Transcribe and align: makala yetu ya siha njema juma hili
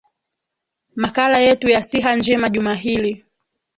makala 0.95 1.39
yetu 1.39 1.69
ya 1.69 1.83
siha 1.83 2.15
njema 2.15 2.49
juma 2.49 2.75
hili 2.75 3.25